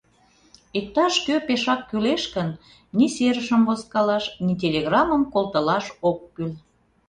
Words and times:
Иктаж-кӧ 0.77 1.35
пешак 1.47 1.81
кӱлеш 1.89 2.23
гын, 2.35 2.49
ни 2.97 3.05
серышым 3.15 3.61
возкалаш, 3.67 4.25
ни 4.45 4.53
телеграммым 4.61 5.23
колтылаш 5.33 5.85
ок 6.09 6.19
кӱл. 6.35 6.51